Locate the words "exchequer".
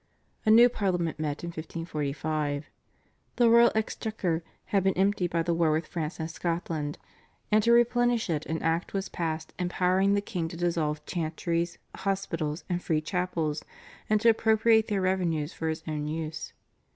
3.75-4.43